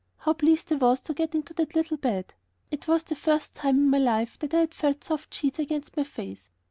[0.17, 2.33] How pleased I was to get into that little bed.
[2.71, 5.95] It was the first time in my life that I had felt soft sheets against
[5.95, 6.49] my face.